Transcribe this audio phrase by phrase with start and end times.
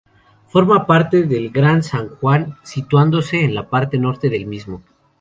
[0.47, 4.81] Forma parte del Gran San Juan, situándose en la parte norte del mismo.